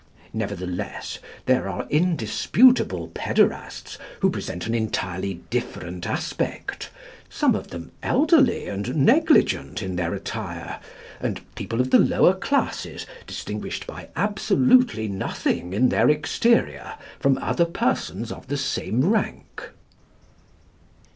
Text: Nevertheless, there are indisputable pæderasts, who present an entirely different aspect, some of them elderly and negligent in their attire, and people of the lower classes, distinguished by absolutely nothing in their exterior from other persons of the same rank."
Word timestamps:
Nevertheless, 0.33 1.19
there 1.45 1.69
are 1.69 1.85
indisputable 1.91 3.09
pæderasts, 3.09 3.99
who 4.21 4.31
present 4.31 4.65
an 4.65 4.73
entirely 4.73 5.43
different 5.51 6.07
aspect, 6.07 6.89
some 7.29 7.53
of 7.53 7.67
them 7.67 7.91
elderly 8.01 8.65
and 8.65 8.95
negligent 8.95 9.83
in 9.83 9.97
their 9.97 10.15
attire, 10.15 10.79
and 11.19 11.39
people 11.53 11.79
of 11.79 11.91
the 11.91 11.99
lower 11.99 12.33
classes, 12.33 13.05
distinguished 13.27 13.85
by 13.85 14.09
absolutely 14.15 15.07
nothing 15.07 15.71
in 15.71 15.89
their 15.89 16.09
exterior 16.09 16.95
from 17.19 17.37
other 17.37 17.65
persons 17.65 18.31
of 18.31 18.47
the 18.47 18.57
same 18.57 19.05
rank." 19.07 19.69